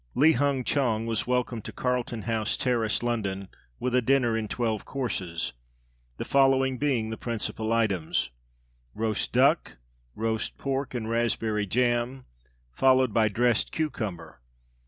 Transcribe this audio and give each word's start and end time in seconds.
Li 0.15 0.31
Hung 0.31 0.63
Chang 0.63 1.05
was 1.05 1.27
welcomed 1.27 1.63
to 1.65 1.71
Carlton 1.71 2.23
House 2.23 2.57
Terrace, 2.57 3.03
London, 3.03 3.49
with 3.79 3.93
a 3.93 4.01
dinner, 4.01 4.35
in 4.35 4.47
twelve 4.47 4.83
courses, 4.83 5.53
the 6.17 6.25
following 6.25 6.79
being 6.79 7.11
the 7.11 7.17
principal 7.17 7.71
items: 7.71 8.31
Roast 8.95 9.31
duck, 9.31 9.73
roast 10.15 10.57
pork 10.57 10.95
and 10.95 11.07
raspberry 11.07 11.67
jam, 11.67 12.25
followed 12.73 13.13
by 13.13 13.27
dressed 13.27 13.71
cucumber. 13.71 14.41